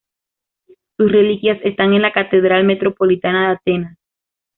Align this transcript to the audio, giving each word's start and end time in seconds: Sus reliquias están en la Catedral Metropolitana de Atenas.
Sus 0.97 1.11
reliquias 1.11 1.59
están 1.63 1.93
en 1.93 2.01
la 2.01 2.11
Catedral 2.11 2.63
Metropolitana 2.63 3.49
de 3.49 3.53
Atenas. 3.53 3.97